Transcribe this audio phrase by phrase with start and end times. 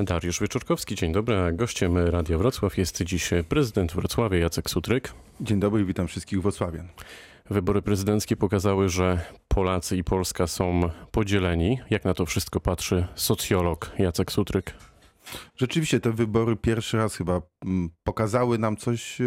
[0.00, 1.36] Dariusz Wieczorkowski, dzień dobry.
[1.36, 5.12] A Gościem Radia Wrocław jest dziś prezydent Wrocławia Jacek Sutryk.
[5.40, 6.88] Dzień dobry i witam wszystkich wrocławian.
[7.50, 10.80] Wybory prezydenckie pokazały, że Polacy i Polska są
[11.10, 11.78] podzieleni.
[11.90, 14.74] Jak na to wszystko patrzy socjolog Jacek Sutryk?
[15.56, 19.18] Rzeczywiście te wybory pierwszy raz chyba mm, pokazały nam coś,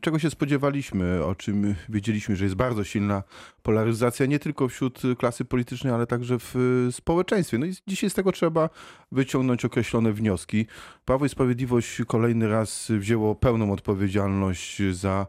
[0.00, 3.22] czego się spodziewaliśmy, o czym wiedzieliśmy, że jest bardzo silna
[3.62, 6.54] polaryzacja nie tylko wśród klasy politycznej, ale także w
[6.90, 7.58] społeczeństwie.
[7.58, 8.70] No i dzisiaj z tego trzeba
[9.12, 10.66] wyciągnąć określone wnioski.
[11.04, 15.26] Prawo i Sprawiedliwość kolejny raz wzięło pełną odpowiedzialność za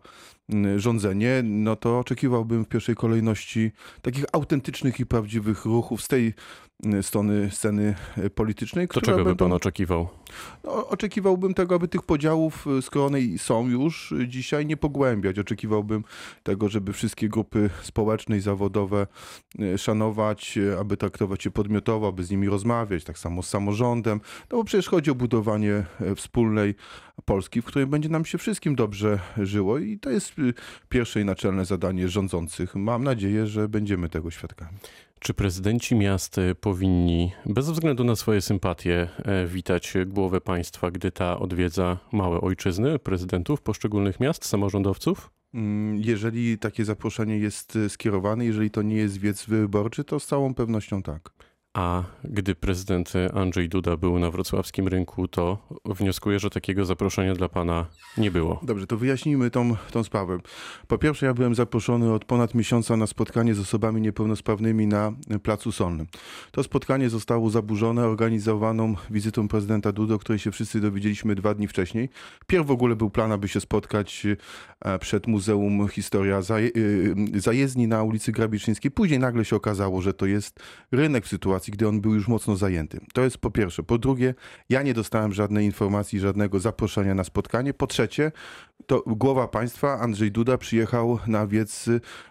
[0.50, 6.34] mm, rządzenie, no to oczekiwałbym w pierwszej kolejności takich autentycznych i prawdziwych ruchów z tej
[7.02, 7.95] strony sceny
[8.36, 8.88] politycznej.
[8.88, 10.08] To czego by pan oczekiwał?
[10.64, 15.39] No, oczekiwałbym tego, aby tych podziałów, y, skoro one są już dzisiaj, nie pogłębiać.
[15.39, 16.03] Oczekiwałbym
[16.44, 19.07] tego, żeby wszystkie grupy społeczne i zawodowe
[19.59, 24.21] y, szanować, aby traktować je podmiotowo, aby z nimi rozmawiać, tak samo z samorządem.
[24.52, 25.85] No bo przecież chodzi o budowanie
[26.16, 26.75] wspólnej
[27.25, 30.33] Polski, w której będzie nam się wszystkim dobrze żyło i to jest
[30.89, 32.75] pierwsze i naczelne zadanie rządzących.
[32.75, 34.78] Mam nadzieję, że będziemy tego świadkami.
[35.23, 41.39] Czy prezydenci miast powinni, bez względu na swoje sympatie, e, witać głowę państwa, gdy ta
[41.39, 45.29] odwiedza małe ojczyzny prezydentów poszczególnych miast, samorządowców?
[45.53, 50.53] Mm, jeżeli takie zaproszenie jest skierowane, jeżeli to nie jest wiec wyborczy, to z całą
[50.53, 51.29] pewnością tak.
[51.73, 57.49] A gdy prezydent Andrzej Duda był na wrocławskim rynku, to wnioskuję, że takiego zaproszenia dla
[57.49, 57.85] pana
[58.17, 58.59] nie było.
[58.63, 60.38] Dobrze, to wyjaśnijmy tą, tą sprawę.
[60.88, 65.13] Po pierwsze, ja byłem zaproszony od ponad miesiąca na spotkanie z osobami niepełnosprawnymi na
[65.44, 66.07] Placu Solnym.
[66.51, 71.67] To spotkanie zostało zaburzone organizowaną wizytą prezydenta Duda, o której się wszyscy dowiedzieliśmy dwa dni
[71.67, 72.09] wcześniej.
[72.47, 74.27] Pierw w ogóle był plan, aby się spotkać
[74.81, 76.41] e, przed Muzeum Historia e,
[77.39, 78.91] Zajezdni na ulicy Grabieczyńskiej.
[78.91, 80.59] Później nagle się okazało, że to jest
[80.91, 83.00] rynek w sytuacji sytuacji, gdy on był już mocno zajęty.
[83.14, 83.83] To jest po pierwsze.
[83.83, 84.36] Po drugie,
[84.69, 87.73] ja nie dostałem żadnej informacji, żadnego zaproszenia na spotkanie.
[87.73, 88.31] Po trzecie,
[88.88, 91.90] to głowa państwa Andrzej Duda przyjechał na wiec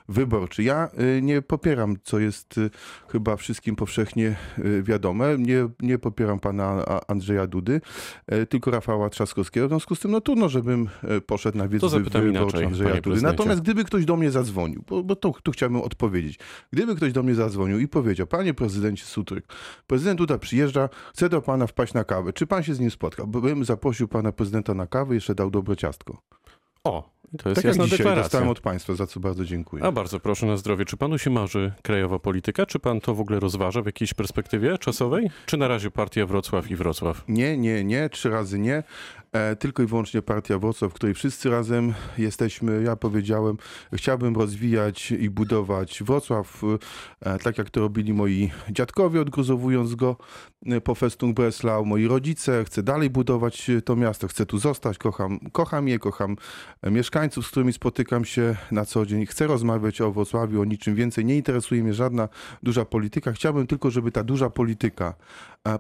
[0.09, 0.63] wyborczy.
[0.63, 0.89] Ja
[1.19, 2.71] y, nie popieram, co jest y,
[3.09, 7.81] chyba wszystkim powszechnie y, wiadome, nie, nie popieram pana Andrzeja Dudy,
[8.49, 9.67] tylko Rafała Trzaskowskiego.
[9.67, 10.89] W związku z tym, no trudno, żebym
[11.27, 11.83] poszedł na wiec
[12.13, 13.23] wyborczy Andrzeja Dudy.
[13.23, 16.39] Natomiast gdyby ktoś do mnie zadzwonił, bo, bo to, tu chciałbym odpowiedzieć,
[16.73, 19.47] gdyby ktoś do mnie zadzwonił i powiedział, panie prezydencie Sutryk,
[19.87, 23.27] prezydent Duda przyjeżdża, chce do pana wpaść na kawę, czy pan się z nim spotkał?
[23.27, 26.23] Bym zaprosił pana prezydenta na kawę, jeszcze dał dobre ciastko.
[26.85, 27.05] O,
[27.39, 28.23] to jest tak jasna jak dzisiaj deklaracja.
[28.23, 29.85] dostałem od państwa, za co bardzo dziękuję.
[29.85, 30.85] A bardzo proszę na zdrowie.
[30.85, 32.67] Czy panu się marzy krajowa polityka?
[32.67, 35.31] Czy pan to w ogóle rozważa w jakiejś perspektywie czasowej?
[35.47, 37.25] Czy na razie partia Wrocław i Wrocław?
[37.29, 38.83] Nie, nie, nie, trzy razy nie.
[39.33, 42.83] E, tylko i wyłącznie partia Wrocław, w której wszyscy razem jesteśmy.
[42.83, 43.57] Ja powiedziałem,
[43.95, 46.63] chciałbym rozwijać i budować Wrocław,
[47.21, 50.17] e, tak jak to robili moi dziadkowie, odgruzowując go
[50.67, 52.65] e, po Festung Breslau, moi rodzice.
[52.65, 56.37] Chcę dalej budować to miasto, chcę tu zostać, kocham, kocham je, kocham
[57.23, 59.27] mieszkańców, z którymi spotykam się na co dzień.
[59.27, 61.25] Chcę rozmawiać o Wrocławiu, o niczym więcej.
[61.25, 62.29] Nie interesuje mnie żadna
[62.63, 63.33] duża polityka.
[63.33, 65.15] Chciałbym tylko, żeby ta duża polityka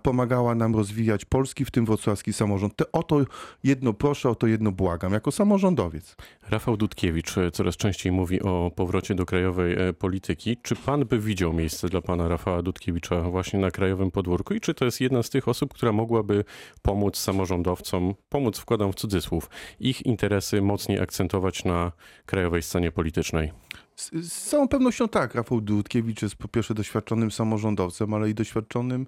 [0.02, 2.76] pomagała nam rozwijać polski, w tym wrocławski samorząd.
[2.76, 3.20] Te, o to
[3.64, 6.16] jedno proszę, o to jedno błagam, jako samorządowiec.
[6.50, 10.56] Rafał Dudkiewicz coraz częściej mówi o powrocie do krajowej e, polityki.
[10.62, 14.74] Czy pan by widział miejsce dla pana Rafała Dudkiewicza właśnie na krajowym podwórku i czy
[14.74, 16.44] to jest jedna z tych osób, która mogłaby
[16.82, 19.50] pomóc samorządowcom, pomóc wkładam w cudzysłów,
[19.80, 21.31] ich interesy mocniej akcentować
[21.64, 21.92] na
[22.26, 23.52] krajowej scenie politycznej?
[23.96, 25.34] Z, z, całą pewnością tak.
[25.34, 29.06] Rafał Dudkiewicz jest po pierwsze doświadczonym samorządowcem, ale i doświadczonym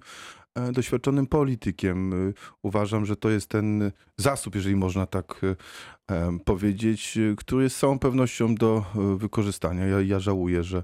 [0.71, 2.13] doświadczonym politykiem.
[2.13, 5.41] E, uważam, że to jest ten zasób, jeżeli można tak
[6.11, 8.85] e, powiedzieć, który jest z całą pewnością do
[9.17, 9.85] wykorzystania.
[9.85, 10.83] Ja, ja żałuję, że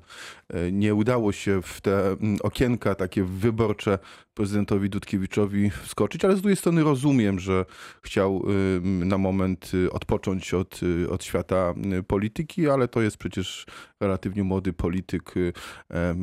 [0.72, 4.00] nie udało się w te okienka takie wyborcze
[4.34, 7.66] prezydentowi Dudkiewiczowi wskoczyć, ale z drugiej strony rozumiem, że
[8.02, 8.46] chciał
[8.82, 10.80] na moment odpocząć od,
[11.10, 11.74] od świata
[12.08, 13.66] polityki, ale to jest przecież
[14.02, 15.34] relatywnie młody polityk,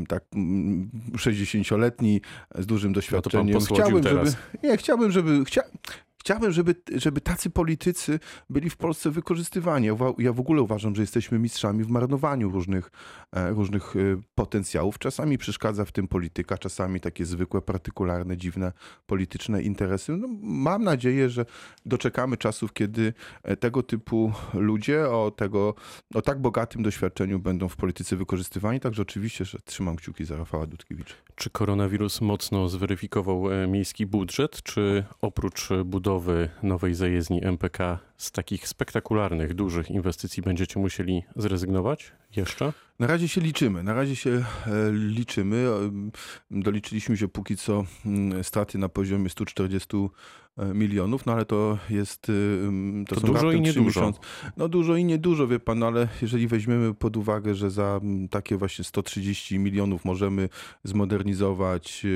[0.08, 0.24] tak
[1.12, 2.20] 60-letni,
[2.58, 4.28] z dużym doświadczeniem pan chciałbym, teraz.
[4.28, 4.68] żeby.
[4.68, 5.44] Nie, chciałbym, żeby.
[5.44, 5.62] Chcia,
[6.20, 8.20] Chciałbym, żeby, żeby tacy politycy
[8.50, 9.88] byli w Polsce wykorzystywani.
[10.18, 12.90] Ja w ogóle uważam, że jesteśmy mistrzami w marnowaniu różnych,
[13.32, 13.98] e, różnych e,
[14.34, 14.98] potencjałów.
[14.98, 18.72] Czasami przeszkadza w tym polityka, czasami takie zwykłe, partykularne, dziwne
[19.06, 20.16] polityczne interesy.
[20.16, 21.46] No, mam nadzieję, że
[21.86, 23.12] doczekamy czasów, kiedy
[23.42, 25.74] e, tego typu ludzie o, tego,
[26.14, 28.80] o tak bogatym doświadczeniu będą w polityce wykorzystywani.
[28.80, 31.14] Także oczywiście, że trzymam kciuki za Rafała Dudkiewicza.
[31.34, 38.68] Czy koronawirus mocno zweryfikował miejski budżet, czy oprócz budowy budowy nowej zajezdni MPK z takich
[38.68, 42.72] spektakularnych, dużych inwestycji będziecie musieli zrezygnować jeszcze?
[42.98, 44.44] Na razie się liczymy, na razie się e,
[44.92, 45.56] liczymy.
[45.56, 46.10] E,
[46.50, 49.96] Doliczyliśmy się póki co mm, straty na poziomie 140
[50.56, 52.32] e, milionów, no ale to jest...
[53.08, 54.12] To są dużo i niedużo.
[54.56, 58.00] No dużo i niedużo, wie pan, no ale jeżeli weźmiemy pod uwagę, że za
[58.30, 60.48] takie właśnie 130 milionów możemy
[60.84, 62.06] zmodernizować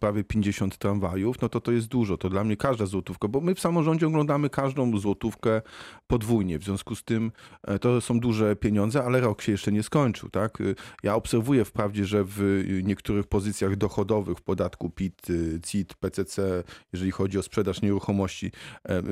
[0.00, 2.16] prawie 50 tramwajów, no to to jest dużo.
[2.16, 5.62] To dla mnie każda złotówka, bo my w samorządzie oglądamy każdą złotówkę
[6.06, 6.58] podwójnie.
[6.58, 7.32] W związku z tym
[7.80, 10.60] to są duże pieniądze, ale rok się jeszcze nie skończył, tak?
[10.60, 15.94] Y, Ja obserwuję wprawdzie, że w y, niektórych pozycjach dochodowych w podatku PIT, y, CIT,
[15.94, 18.52] PCC, jeżeli chodzi o sprzedaż nieruchomości,
[18.88, 19.02] e,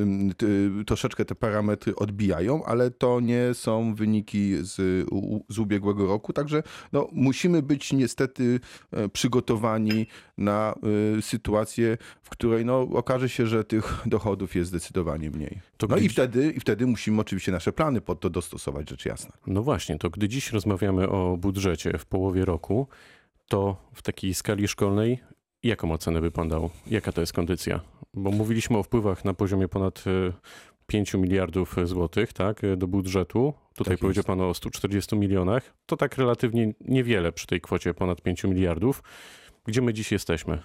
[0.87, 5.06] troszeczkę te parametry odbijają, ale to nie są wyniki z,
[5.49, 6.62] z ubiegłego roku, także
[6.93, 8.61] no, musimy być niestety
[8.93, 10.06] e, przygotowani
[10.38, 10.75] na
[11.21, 15.61] sytuację, w której no, okaże się, że tych dochodów jest zdecydowanie mniej.
[15.76, 19.32] To No i wtedy, i wtedy musimy oczywiście nasze plany pod to dostosować, rzecz jasna.
[19.47, 22.87] No właśnie, to gdy dziś rozmawiamy o budżecie w połowie roku,
[23.49, 25.19] to w takiej skali szkolnej,
[25.62, 26.70] jaką ocenę by pan dał?
[26.87, 27.81] Jaka to jest kondycja?
[28.14, 30.32] Bo mówiliśmy o wpływach na poziomie ponad e,
[30.87, 33.55] 5 miliardów złotych, tak, e, do budżetu.
[33.75, 34.26] Tutaj Tak powiedział jest.
[34.26, 35.75] pan o 140 milionach.
[35.87, 39.02] To tak relatywnie niewiele przy tej kwocie ponad 5 miliardów.
[39.66, 40.62] Gdzie my dziś jesteśmy?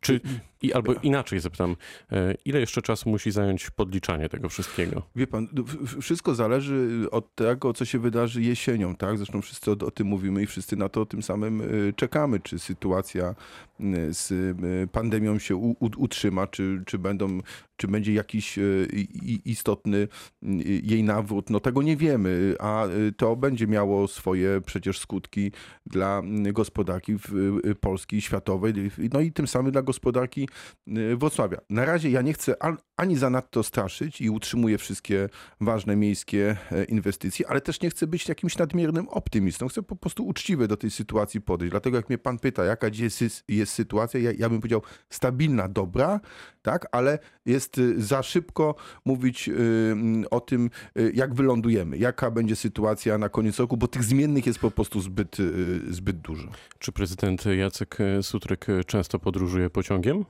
[0.00, 0.20] Czy,
[0.62, 1.76] i, albo inaczej zapytam,
[2.12, 5.02] e, ile jeszcze czasu musi zająć podliczanie tego wszystkiego?
[5.16, 5.64] Wie pan, no,
[6.00, 9.16] wszystko zależy od tego, co się wydarzy jesienią, tak?
[9.16, 12.58] Zresztą wszyscy o, o tym mówimy i wszyscy na to tym samym y, czekamy, czy
[12.58, 13.34] sytuacja
[13.80, 14.32] y, z
[14.92, 17.40] pandemią się u, utrzyma, czy, czy będą,
[17.82, 18.58] czy będzie jakiś
[18.92, 20.08] i- istotny y,
[20.84, 21.50] jej nawrót.
[21.50, 25.52] No tego nie wiemy, a y, to będzie miało swoje przecież skutki
[25.86, 27.12] dla y, gospodarki
[27.66, 28.72] y, polskiej, światowej,
[29.12, 30.48] no i tym samym dla gospodarki
[30.88, 31.58] y, Wrocławia.
[31.70, 32.54] Na razie ja nie chcę
[33.02, 35.28] ani zanadto straszyć i utrzymuję wszystkie
[35.60, 39.68] ważne miejskie e, inwestycje, ale też nie chcę być jakimś nadmiernym optymistą.
[39.68, 41.70] Chcę po prostu uczciwie do tej sytuacji podejść.
[41.70, 46.20] Dlatego jak mnie pan pyta, jaka jest, jest sytuacja, ja, ja bym powiedział stabilna, dobra,
[46.62, 49.52] tak, ale jest y, za szybko mówić y,
[49.92, 54.46] mm, o tym, y, jak wylądujemy, jaka będzie sytuacja na koniec roku, bo tych zmiennych
[54.46, 55.36] jest po prostu zbyt,
[55.90, 56.48] zbyt dużo.
[56.78, 60.24] Czy prezydent Jacek Sutryk często podróżuje pociągiem?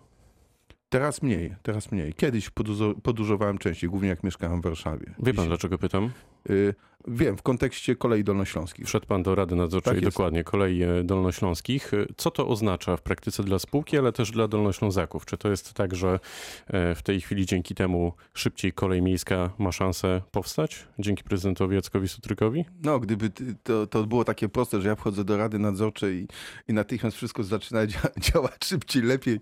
[0.93, 2.13] Teraz mniej, teraz mniej.
[2.15, 5.07] Kiedyś podróżo- podróżowałem częściej, głównie jak mieszkałem w Warszawie.
[5.19, 6.11] Wie pan, Dziś- dlaczego pytam?
[6.51, 6.75] Y,
[7.09, 8.87] Wiem, w kontekście kolei dolnośląskich.
[8.87, 11.93] Wszedł pan do Rady Nadzorczej, Tak dokładnie, kolei e, dolnośląskich.
[12.17, 15.27] Co to oznacza w praktyce dla spółki, ale też dla dolnoślązaków?
[15.27, 16.21] Czy to jest tak, że
[16.67, 20.87] e, w tej chwili dzięki temu szybciej kolej miejska ma szansę powstać?
[20.99, 22.65] Dzięki prezydentowi Jackowi Sutrykowi?
[22.83, 23.31] No, gdyby
[23.63, 26.29] to, to było takie proste, że ja wchodzę do Rady Nadzorczej i,
[26.71, 29.41] i natychmiast wszystko zaczyna dzia- działać szybciej, lepiej,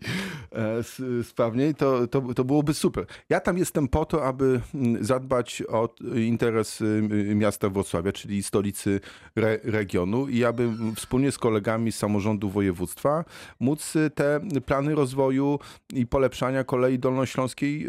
[0.52, 3.06] e, sprawniej, to, to, to byłoby super.
[3.28, 4.60] Ja tam jestem po to, aby
[5.00, 7.02] zadbać o interes y,
[7.50, 9.00] miasta Wrocławia, czyli stolicy
[9.36, 13.24] re, regionu i aby wspólnie z kolegami z samorządu województwa
[13.60, 15.58] móc y, te plany rozwoju
[15.92, 17.86] i polepszania kolei dolnośląskiej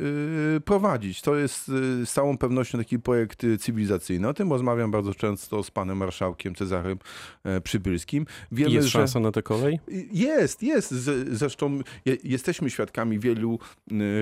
[0.57, 1.21] y, prowadzić.
[1.21, 4.27] To jest y, z całą pewnością taki projekt cywilizacyjny.
[4.27, 6.97] O tym rozmawiam bardzo często z panem marszałkiem Cezarym
[7.43, 8.25] e, Przybylskim.
[8.51, 9.79] Wiemy, jest że szansa na tę kolej?
[10.11, 10.91] jest, jest.
[11.31, 13.59] Zresztą je, jesteśmy świadkami wielu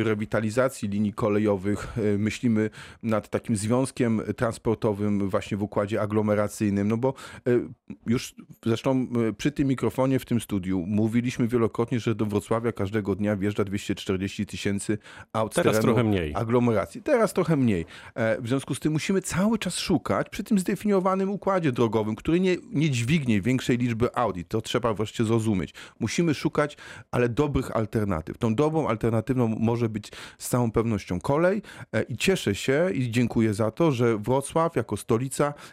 [0.03, 1.97] rewitalizacji linii kolejowych.
[1.97, 2.69] Y, Myślimy
[3.03, 7.13] nad takim związkiem transportowym właśnie w układzie aglomeracyjnym, no bo
[7.47, 7.67] y,
[8.05, 8.35] już
[8.65, 13.35] zresztą y, przy tym mikrofonie w tym studiu mówiliśmy wielokrotnie, że do Wrocławia każdego dnia
[13.35, 14.97] wjeżdża 240 tysięcy
[15.33, 16.31] aut Teraz trochę mniej.
[16.35, 17.01] aglomeracji.
[17.01, 17.85] Teraz trochę mniej.
[18.15, 22.39] E, W związku z tym musimy cały czas szukać przy tym zdefiniowanym układzie drogowym, który
[22.39, 24.41] nie, nie dźwignie większej liczby Audi.
[24.47, 25.73] To trzeba wreszcie zrozumieć.
[25.99, 26.77] Musimy szukać,
[27.11, 28.37] ale dobrych alternatyw.
[28.37, 31.61] Tą dobrą alternatywą może być z całą pewnością kolej
[31.93, 35.18] E, i cieszę się i dziękuję za to, że Wrocław jako stolica,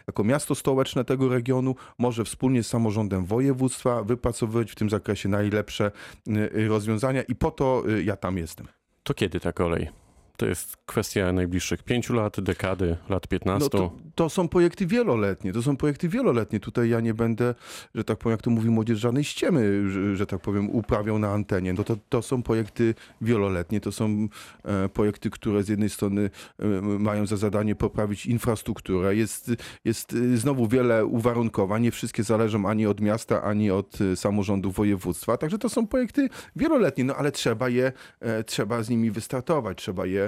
[0.07, 5.91] jako miasto stołeczne tego regionu może wspólnie z samorządem województwa wypracowywać w tym zakresie najlepsze
[6.27, 8.67] y, rozwiązania i po to y, ja tam jestem.
[9.03, 10.06] To kiedy ta kolej?
[10.37, 13.63] To jest kwestia najbliższych pięciu lat, dekady, lat 15.
[13.63, 16.59] No to, to są projekty wieloletnie, to są projekty wieloletnie.
[16.59, 17.55] Tutaj ja nie będę,
[17.95, 21.31] że tak powiem, jak to mówi młodzież, żadnej ściemy, że, że tak powiem, uprawiał na
[21.31, 21.73] antenie.
[21.73, 24.27] No to, to są projekty wieloletnie, to są
[24.63, 26.29] e, projekty, które z jednej strony
[26.59, 29.15] e, mają za zadanie poprawić infrastrukturę.
[29.15, 29.51] Jest,
[29.85, 34.71] jest e, znowu wiele uwarunkowań, nie wszystkie zależą ani od miasta, ani od e, samorządu
[34.71, 35.37] województwa.
[35.37, 40.05] Także to są projekty wieloletnie, no ale trzeba je, e, trzeba z nimi wystartować, trzeba
[40.05, 40.26] je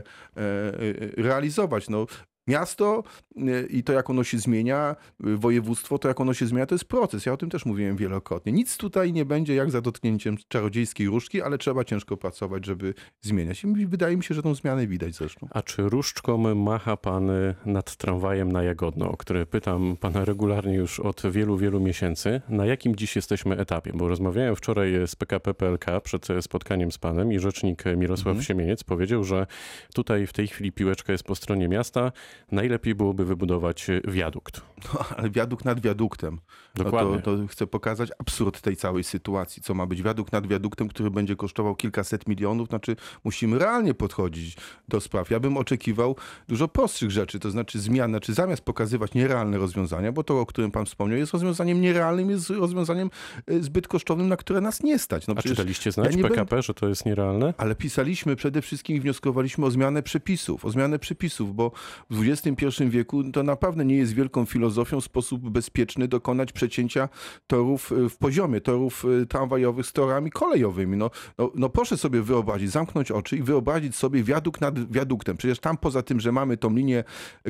[1.18, 1.90] realizować.
[1.90, 2.08] No,
[2.50, 3.04] Miasto
[3.38, 4.96] y, i to, jak ono się zmienia,
[5.28, 7.26] y, województwo, to jak ono się zmienia, to jest proces.
[7.26, 8.52] Ja o tym też mówiłem wielokrotnie.
[8.52, 13.64] Nic tutaj nie będzie jak za dotknięciem czarodziejskiej różdżki, ale trzeba ciężko pracować, żeby zmieniać.
[13.64, 15.48] I wydaje mi się, że tą zmianę widać zresztą.
[15.52, 17.32] A czy różdżką macha pan
[17.66, 22.42] nad tramwajem na Jagodno, o który pytam pana regularnie już od wielu, wielu miesięcy?
[22.50, 23.92] Na jakim dziś jesteśmy etapie?
[23.96, 28.44] Bo rozmawiałem wczoraj z PKP PLK przed spotkaniem z panem i rzecznik Mirosław mhm.
[28.44, 29.48] Siemieniec powiedział, że
[29.94, 32.12] tutaj w tej chwili piłeczka jest po stronie miasta.
[32.52, 34.62] Najlepiej byłoby wybudować wiadukt.
[34.94, 36.40] No, ale wiadukt nad wiaduktem.
[36.76, 37.16] Dokładnie.
[37.16, 39.64] No to, to chcę pokazać absurd tej całej sytuacji.
[39.64, 42.68] Co ma być wiadukt nad wiaduktem, który będzie kosztował kilkaset milionów?
[42.68, 45.30] Znaczy, musimy realnie podchodzić do spraw.
[45.30, 46.16] Ja bym oczekiwał
[46.48, 50.72] dużo prostszych rzeczy, to znaczy zmian, znaczy zamiast pokazywać nierealne rozwiązania, bo to, o którym
[50.72, 53.10] pan wspomniał, jest rozwiązaniem nierealnym, jest rozwiązaniem
[53.48, 55.28] e, zbyt kosztownym, na które nas nie stać.
[55.28, 57.54] No, A czytaliście znać ja PKP, że to jest nierealne?
[57.58, 61.72] Ale pisaliśmy przede wszystkim i wnioskowaliśmy o zmianę przepisów, o zmianę przepisów, bo
[62.10, 67.10] w XXI wieku to naprawdę nie jest wielką filozofią w sposób bezpieczny dokonać przecięcia
[67.48, 70.98] torów e, w poziomie, torów e, tramwajowych z torami kolejowymi.
[70.98, 75.38] No, no, no proszę sobie wyobrazić, zamknąć oczy i wyobrazić sobie wiadukt nad wiaduktem.
[75.38, 77.04] Przecież tam poza tym, że mamy tą linię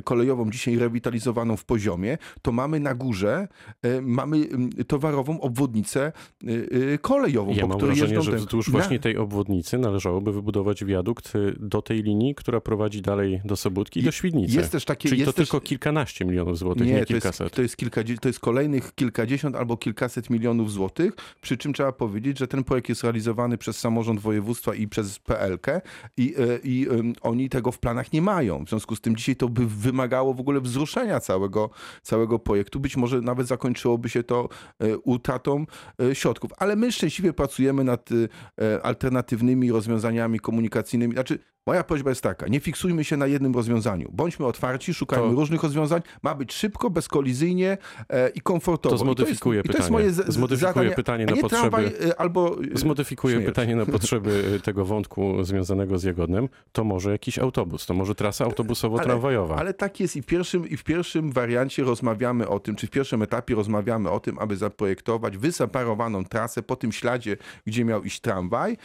[0.03, 3.47] kolejową dzisiaj rewitalizowaną w poziomie, to mamy na górze,
[3.81, 4.47] e, mamy
[4.87, 6.11] towarową obwodnicę
[7.01, 12.03] kolejową, ja po której wrażenie, że wzdłuż właśnie tej obwodnicy należałoby wybudować wiadukt do tej
[12.03, 14.58] linii, która prowadzi dalej do Sobótki i do Świdnicy.
[14.59, 15.49] Jest też takie, Czyli to też...
[15.49, 17.37] tylko kilkanaście milionów złotych, nie, nie kilkaset.
[17.37, 21.73] To jest, to jest, kilka, to jest kolejnych kilkadziesiąt albo kilkaset milionów złotych, przy czym
[21.73, 25.67] trzeba powiedzieć, że ten projekt jest realizowany przez samorząd województwa i przez PLK
[26.17, 26.87] i, e, i
[27.21, 28.65] oni tego w planach nie mają.
[28.65, 31.69] W związku z tym dzisiaj to by wymagało w ogóle wzruszenia całego,
[32.01, 32.79] całego projektu.
[32.79, 34.49] Być może nawet zakończyłoby się to
[34.79, 35.65] e, utratą
[36.01, 36.51] e, środków.
[36.57, 38.09] Ale my szczęśliwie pracujemy nad
[38.83, 41.13] alternatywnymi rozwiązaniami komunikacyjnymi.
[41.13, 41.39] Znaczy,
[41.69, 44.09] Moja prośba jest taka, nie fiksujmy się na jednym rozwiązaniu.
[44.11, 45.35] Bądźmy otwarci, szukajmy to...
[45.35, 46.01] różnych rozwiązań.
[46.21, 47.77] Ma być szybko, bezkolizyjnie
[48.09, 48.95] e, i komfortowo.
[48.95, 49.77] To zmodyfikuję pytanie.
[49.77, 51.69] To jest moje zmodyfikuję zadanie, pytanie na potrzeby...
[51.69, 52.57] Tramwaj, e, albo...
[52.75, 56.49] E, zmodyfikuję pytanie na potrzeby e, tego wątku związanego z Jagodnem.
[56.71, 59.51] To może jakiś autobus, to może trasa autobusowo-tramwajowa.
[59.51, 62.87] Ale, ale tak jest i w, pierwszym, i w pierwszym wariancie rozmawiamy o tym, czy
[62.87, 68.03] w pierwszym etapie rozmawiamy o tym, aby zaprojektować wyseparowaną trasę po tym śladzie, gdzie miał
[68.03, 68.77] iść tramwaj,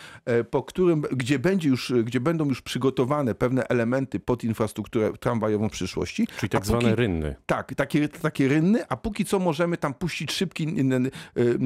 [0.50, 6.26] po którym, gdzie będzie już, gdzie będą już przygotowane pewne elementy pod infrastrukturę tramwajową przyszłości.
[6.38, 7.36] Czyli tak póki, zwane rynny.
[7.46, 11.58] Tak, takie, takie rynny, a póki co możemy tam puścić szybki, y,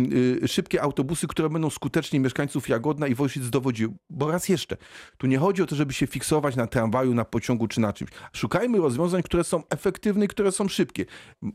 [0.44, 3.92] y, szybkie autobusy, które będą skutecznie mieszkańców Jagodna i Wojszyc dowodziły.
[4.10, 4.76] Bo raz jeszcze,
[5.18, 8.10] tu nie chodzi o to, żeby się fiksować na tramwaju, na pociągu czy na czymś.
[8.32, 11.06] Szukajmy rozwiązań, które są efektywne i które są szybkie.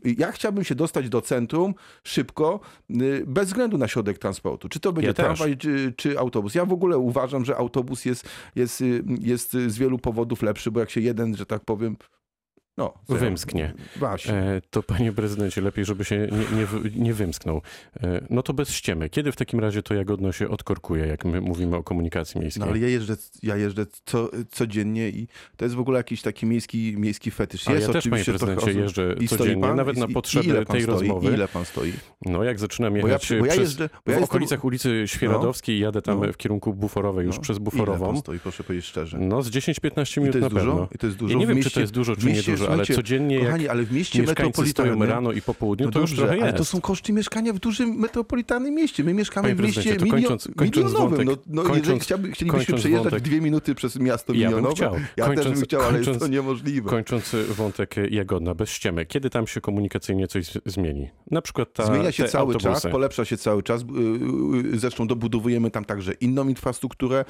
[0.04, 1.74] Ja chciałbym się dostać do centrum
[2.04, 2.60] szybko,
[2.90, 4.68] y, bez względu na środek transportu.
[4.68, 6.54] Czy to będzie ja tramwaj, czy, czy, autobus.
[6.54, 8.82] Ja w ogóle uważam, że autobus jest, jest
[9.20, 11.96] jest z wielu powodów lepszy, bo jak się jeden, że tak powiem,
[12.76, 13.74] no, wymsknie.
[13.96, 14.34] Właśnie.
[14.34, 17.62] E, to panie prezydencie, lepiej, żeby się nie, nie, nie, wymsknął.
[18.02, 19.10] E, no to bez ściemy.
[19.10, 22.60] Kiedy w takim razie to Jagodno się odkorkuje, jak my mówimy o komunikacji miejskiej?
[22.60, 26.46] No ale ja jeżdżę, ja jeżdżę co, codziennie i to jest w ogóle jakiś taki
[26.46, 27.66] miejski, miejski fetysz.
[27.66, 31.34] Jest ja też, panie prezydencie, jeżdżę codziennie, pan, nawet na potrzeby tej stoi, rozmowy.
[31.34, 31.92] ile pan stoi?
[32.26, 35.80] No jak zaczynam jechać bo ja, bo ja jeżdżę, bo ja w okolicach ulicy Świeradowskiej,
[35.80, 38.04] no, jadę tam no, w kierunku Buforowej, już no, przez Buforową.
[38.04, 39.18] Ile pan stoi, proszę powiedzieć szczerze?
[39.18, 40.88] No z 10-15 minut na pewno.
[40.94, 41.32] I to jest dużo?
[41.32, 43.92] Ja nie wiem, czy to jest dużo, czy nie dużo, ale codziennie Kochani, ale w
[43.92, 46.48] mieście metropolitalnym rano i po południu, no to dobrze, już trochę jest.
[46.48, 49.04] Ale to są koszty mieszkania w dużym metropolitalnym mieście.
[49.04, 51.26] My mieszkamy w mieście milio kończąc, kończąc milionowym.
[51.26, 54.62] Wątek, no, no, kończąc, jeżeli chciałby, chcielibyśmy przejeżdżać wątek, dwie minuty przez miasto milionowe, ja,
[54.62, 54.94] bym chciał.
[55.16, 56.90] ja kończąc, też bym chciał, ale jest to niemożliwe.
[56.90, 59.06] Kończąc wątek Jagodna, bez ściemy.
[59.06, 61.10] Kiedy tam się komunikacyjnie coś zmieni?
[61.30, 62.82] Na przykład ta, Zmienia się cały autobusy.
[62.82, 63.82] czas, polepsza się cały czas.
[63.82, 67.24] Y, y, zresztą dobudowujemy tam także inną infrastrukturę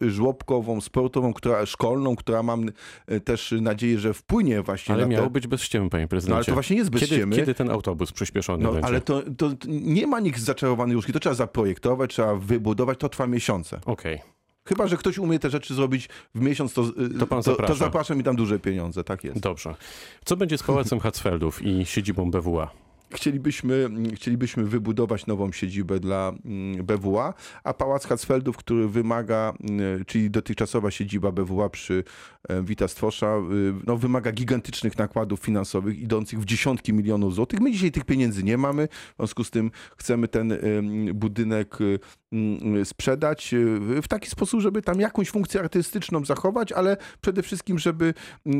[0.00, 2.68] żłobkową, sportową, która, szkolną, która mam
[3.12, 6.30] y, też nadzieję, że wpłynie właśnie ale miało być bez ściemy, panie prezydencie.
[6.30, 7.36] No, ale to właśnie jest bez kiedy, ściemy.
[7.36, 8.86] Kiedy ten autobus przyspieszony no, będzie?
[8.86, 11.12] Ale to, to nie ma nikt zaczarowanej różki.
[11.12, 13.80] To trzeba zaprojektować, trzeba wybudować, to trwa miesiące.
[13.86, 14.14] Okej.
[14.14, 14.30] Okay.
[14.64, 16.84] Chyba, że ktoś umie te rzeczy zrobić w miesiąc, to,
[17.18, 19.40] to, pan to, to zapraszam i tam duże pieniądze, tak jest.
[19.40, 19.74] Dobrze.
[20.24, 22.70] Co będzie z Pałacem Hatzfeldów i siedzibą BWA?
[23.14, 30.30] Chcielibyśmy, chcielibyśmy wybudować nową siedzibę dla mm, BWA, a Pałac Hatzfeldów, który wymaga, mm, czyli
[30.30, 32.04] dotychczasowa siedziba BWA przy
[32.48, 37.60] e, Wita Stwosza, y, no, wymaga gigantycznych nakładów finansowych idących w dziesiątki milionów złotych.
[37.60, 40.54] My dzisiaj tych pieniędzy nie mamy, w związku z tym chcemy ten
[41.14, 41.98] budynek y,
[42.84, 48.14] sprzedać y, w taki sposób, żeby tam jakąś funkcję artystyczną zachować, ale przede wszystkim, żeby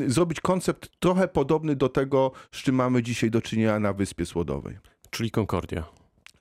[0.07, 4.41] zrobić koncept trochę podobny do tego, z czym mamy dzisiaj do czynienia na Wyspie Słowackiej.
[5.11, 5.85] Czyli Concordia.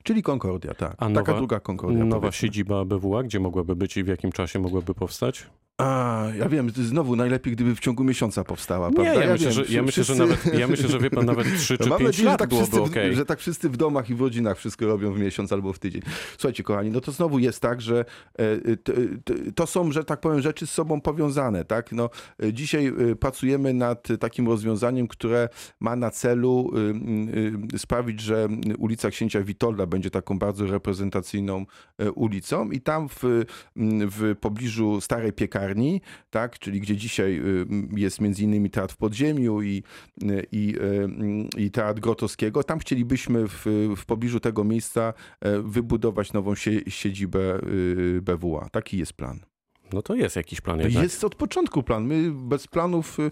[0.02, 0.94] Czyli Concordia, tak.
[0.98, 2.04] A Taka druga Concordia.
[2.04, 2.38] Nowa powiedzmy.
[2.38, 5.46] siedziba BWA, gdzie mogłaby być i w jakim czasie mogłaby powstać?
[5.80, 9.24] A, ja wiem, znowu najlepiej, gdyby w ciągu miesiąca powstała, Nie, prawda?
[9.24, 11.46] ja, myślę, wiem, że, ja, myślę, że wszyscy- nawet, ja myślę, że wie pan, nawet
[11.58, 13.14] 3 No czy mam 5 nadzieję, że lat tak, byłoby wszyscy, okej.
[13.14, 16.02] że tak wszyscy w domach i w rodzinach wszystko robią w miesiąc albo w tydzień.
[16.38, 18.04] Słuchajcie, kochani, no to znowu jest tak, że
[18.38, 18.92] e, t-
[19.24, 21.92] t- to są, że tak powiem, rzeczy z sobą powiązane, tak?
[21.92, 22.10] No,
[22.42, 25.48] e, dzisiaj e, pracujemy nad takim rozwiązaniem, które
[25.80, 26.70] ma na celu
[27.76, 31.66] sprawić, że ulica Księcia Witolda będzie taką bardzo reprezentacyjną
[31.98, 33.44] e, ulicą i tam w,
[34.10, 35.60] w pobliżu starej piekarni,
[36.30, 39.82] tak, czyli gdzie dzisiaj y, jest między innymi teatr w podziemiu i,
[40.52, 40.76] i,
[41.56, 46.80] y, i teatr Grotowskiego, tam chcielibyśmy w, w pobliżu tego miejsca e, wybudować nową sie,
[46.88, 48.68] siedzibę y, BWA.
[48.68, 49.40] Taki jest plan.
[49.92, 51.02] No to jest jakiś plan jednak.
[51.02, 52.04] jest od początku plan.
[52.04, 53.30] My bez planów y,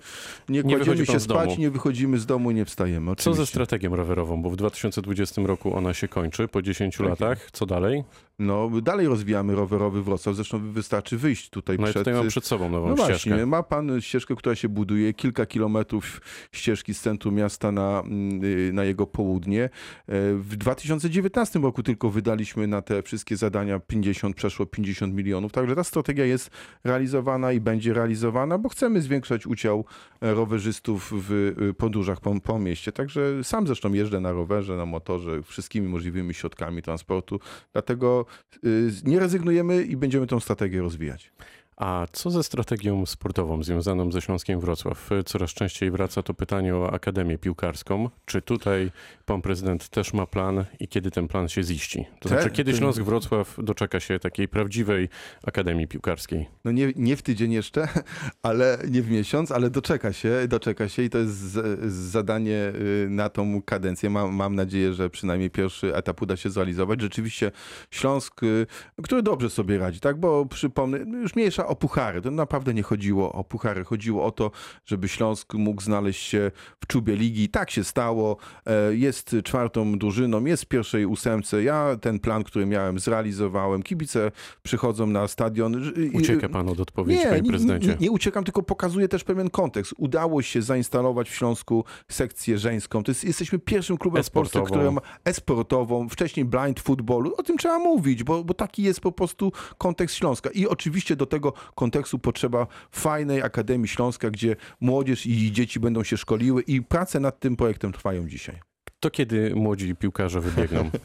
[0.48, 1.60] nie kładziemy się spać, domu.
[1.60, 3.06] nie wychodzimy z domu, nie wstajemy.
[3.06, 3.46] Co ze Oczywiście.
[3.46, 4.42] strategią rowerową?
[4.42, 7.50] Bo w 2020 roku ona się kończy, po 10 Tak latach.
[7.52, 8.04] Co dalej?
[8.38, 10.36] No, dalej rozwijamy rowerowy Wrocław.
[10.36, 11.96] Zresztą wystarczy wyjść tutaj No przed...
[11.96, 13.30] tutaj mam przed sobą nową No ścieżkę.
[13.30, 16.20] właśnie, ma pan ścieżkę, która się buduje, kilka kilometrów
[16.52, 19.62] ścieżki z centrum miasta na, mm, y, na jego południe.
[19.64, 19.68] E,
[20.34, 25.84] W 2019 roku tylko wydaliśmy na te wszystkie zadania 50, przeszło 50 milionów, także ta
[25.84, 26.50] strategia jest
[26.84, 29.84] realizowana i będzie realizowana, bo chcemy zwiększać udział
[30.20, 31.32] e, rowerzystów w
[31.70, 32.92] y, podróżach po, po mieście.
[32.92, 37.40] Także sam zresztą jeżdżę na rowerze, na motorze, wszystkimi możliwymi środkami transportu,
[37.72, 38.27] dlatego y,
[39.04, 41.32] nie rezygnujemy i będziemy tą strategię rozwijać.
[41.78, 45.10] A co ze strategią sportową związaną ze Śląskiem Wrocław?
[45.26, 48.10] Coraz częściej wraca to pytanie o Akademię Piłkarską.
[48.24, 48.90] Czy tutaj
[49.26, 52.06] pan prezydent też ma plan i kiedy ten plan się ziści?
[52.20, 55.08] To Te- znaczy, kiedy ten- Śląsk Wrocław doczeka się takiej prawdziwej
[55.46, 56.48] Akademii Piłkarskiej?
[56.64, 57.88] No nie, nie w tydzień jeszcze,
[58.42, 62.72] ale nie w miesiąc, ale doczeka się, doczeka się i to jest z, z zadanie
[63.04, 64.10] y, na tą kadencję.
[64.10, 67.00] Mam, mam nadzieję, że przynajmniej pierwszy etap uda się zrealizować.
[67.00, 67.52] Rzeczywiście
[67.90, 68.66] Śląsk, y,
[69.02, 70.20] który dobrze sobie radzi, tak?
[70.20, 72.22] Bo przypomnę, już mniejsza o puchary.
[72.22, 73.84] To naprawdę nie chodziło o puchary.
[73.84, 74.50] Chodziło o to,
[74.86, 77.48] żeby Śląsk mógł znaleźć się w czubie ligi.
[77.48, 78.36] Tak się stało.
[78.66, 81.62] E, Jest czwartą drużyną, jest w pierwszej ósemce.
[81.62, 83.82] Ja ten plan, który miałem, zrealizowałem.
[83.82, 84.32] Kibice
[84.62, 85.92] przychodzą na stadion.
[86.12, 87.88] Ucieka pan od odpowiedzi, nie, panie nie, prezydencie.
[87.88, 89.94] nie, nie uciekam, tylko pokazuję też pewien kontekst.
[89.96, 93.02] Udało się zainstalować w Śląsku sekcję żeńską.
[93.04, 94.78] To jest, jesteśmy pierwszym klubem w Polsce, E-sportową.
[94.80, 97.34] który ma e-sportową, wcześniej blind footballu.
[97.36, 100.50] O tym trzeba mówić, bo, bo taki jest po prostu kontekst Śląska.
[100.50, 106.16] I oczywiście do tego kontekstu potrzeba fajnej Akademii Śląska, gdzie młodzież i dzieci będą się
[106.16, 108.60] szkoliły i prace nad tym projektem trwają dzisiaj.
[109.00, 110.90] To kiedy młodzi piłkarze wybiegną?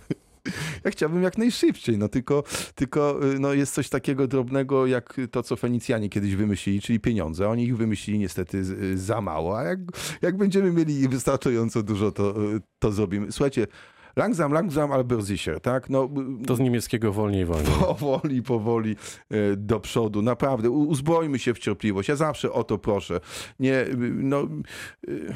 [0.85, 2.43] Ja chciałbym jak najszybciej, no tylko,
[2.75, 7.49] tylko y, no jest coś takiego drobnego, jak to, co Fenicjanie kiedyś wymyślili, czyli pieniądze.
[7.49, 9.79] Oni ich wymyślili niestety y, za mało, a jak,
[10.21, 13.31] jak będziemy mieli wystarczająco dużo, to, y, to zrobimy.
[13.31, 13.67] Słuchajcie,
[14.15, 15.89] langsam, langsam, aber sicher, tak?
[15.89, 16.09] No,
[16.47, 17.73] To z niemieckiego wolniej, wolniej.
[17.79, 18.95] powoli, powoli
[19.33, 20.21] y, do przodu.
[20.21, 22.09] Naprawdę, uzbrojmy się w cierpliwość.
[22.09, 23.19] Ja zawsze o to proszę.
[23.59, 24.47] Nie, y, no...
[25.07, 25.33] y,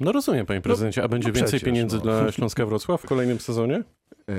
[0.00, 1.02] No rozumiem, panie prezydencie.
[1.02, 2.02] A będzie no więcej przecież, pieniędzy no.
[2.02, 3.84] dla Śląska Wrocław w kolejnym sezonie?
[4.28, 4.34] Eee,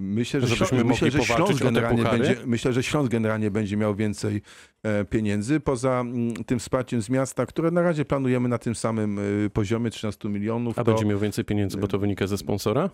[0.00, 3.94] Myślę, że, Żebyśmy Ślą- myślę, że Śląsk generalnie będzie, myślę, że Śląsk generalnie będzie miał
[3.94, 4.42] więcej
[4.82, 9.18] e, pieniędzy, poza mm, tym wsparciem z miasta, które na razie planujemy na tym samym
[9.18, 10.78] e, poziomie 13 milionów.
[10.78, 12.90] A to, będzie miał więcej pieniędzy, bo to wynika ze sponsora?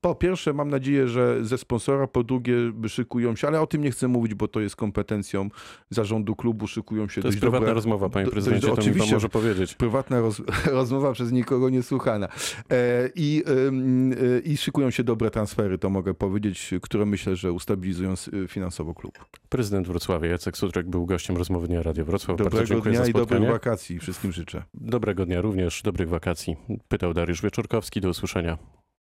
[0.00, 2.54] Po pierwsze, mam nadzieję, że ze sponsora, po drugie,
[2.88, 5.48] szykują się, ale o tym nie chcę mówić, bo to jest kompetencją
[5.90, 8.88] zarządu klubu, szykują się To jest dość prywatna dobre, rozmowa, panie prezydencie, do- to mi
[8.88, 9.14] oczywiście.
[9.14, 9.74] może powiedzieć.
[9.74, 12.28] Prywatna roz, rozmowa przez nikogo nie słuchana.
[12.70, 18.14] E, i, e, I szykują się dobre transfery, to mogę powiedzieć, które myślę, że ustabilizują
[18.48, 19.18] finansowo klub.
[19.48, 22.38] Prezydent Wrocławia Jacek Sutrek był gościem rozmowy Dnia Radio Wrocław.
[22.38, 24.62] Bardzo Dobrego dziękuję dnia za i dobrych wakacji wszystkim życzę.
[24.74, 26.56] Dobrego dnia również, dobrych wakacji.
[26.88, 28.00] Pytał Dariusz Wieczorkowski.
[28.00, 28.58] Do usłyszenia.